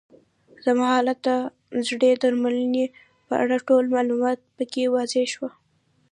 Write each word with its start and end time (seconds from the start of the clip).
زما 0.65 0.85
حالت 0.95 1.23
او 1.33 1.41
د 1.73 1.77
زړې 1.89 2.11
درملنې 2.21 2.85
په 3.27 3.33
اړه 3.43 3.55
ټول 3.67 3.83
معلومات 3.95 4.37
پکې 4.55 4.83
واضح 4.95 5.23
شوي. 5.33 5.49